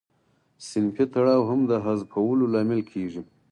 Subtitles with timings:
[0.69, 3.21] صنفي تړاو هم د حذفولو لامل کیږي.